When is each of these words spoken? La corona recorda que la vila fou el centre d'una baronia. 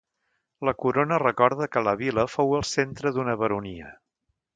La 0.67 0.71
corona 0.85 1.19
recorda 1.23 1.67
que 1.75 1.83
la 1.87 1.93
vila 1.99 2.25
fou 2.37 2.55
el 2.61 2.65
centre 2.71 3.13
d'una 3.19 3.37
baronia. 3.43 3.93